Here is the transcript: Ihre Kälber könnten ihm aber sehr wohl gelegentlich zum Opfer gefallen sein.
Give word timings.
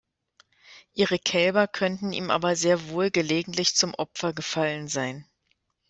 Ihre 0.93 1.19
Kälber 1.19 1.67
könnten 1.67 2.11
ihm 2.11 2.31
aber 2.31 2.55
sehr 2.55 2.89
wohl 2.89 3.11
gelegentlich 3.11 3.75
zum 3.75 3.93
Opfer 3.93 4.33
gefallen 4.33 4.87
sein. 4.87 5.29